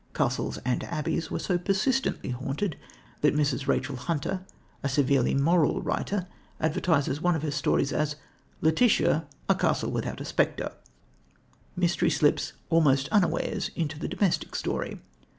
[0.15, 2.75] Castles and abbeys were so persistently haunted
[3.21, 3.67] that Mrs.
[3.67, 4.43] Rachel Hunter,
[4.81, 6.25] a severely moral writer,
[6.59, 8.15] advertises one of her stories as
[8.61, 10.71] Letitia: A Castle Without a Spectre.
[11.75, 14.97] Mystery slips, almost unawares, into the domestic story.